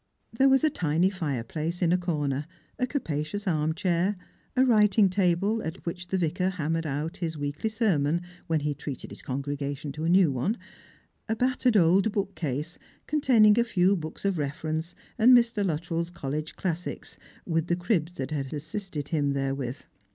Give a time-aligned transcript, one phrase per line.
[0.33, 2.47] There was a tiny fireplace in a corner;
[2.79, 4.15] a capacious arm chair;
[4.57, 8.73] a wi iting table, at which the Vicar hammered out his weekly sermon when he
[8.73, 10.57] treated his congregation to a new one;
[11.29, 15.63] a battered old book case, containing a few books of reference, and Mr.
[15.63, 19.83] Luttrell'a college classics, with the cribs that had assisted him therewith.